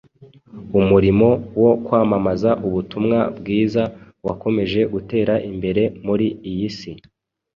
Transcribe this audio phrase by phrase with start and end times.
[0.79, 1.29] Umurimo
[1.61, 3.83] wo kwamamaza Ubutumwa Bwiza
[4.25, 6.91] wakomeje gutera imbere muri iyi si